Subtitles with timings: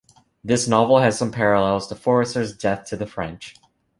[0.43, 3.57] This novel has some parallels to Forester's "Death to the French".